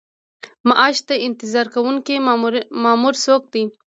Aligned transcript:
معاش 0.67 0.97
ته 1.07 1.13
انتظار 1.27 1.67
کوونکی 1.75 2.15
مامور 2.83 3.13
څوک 3.25 3.41
دی؟ 3.53 3.63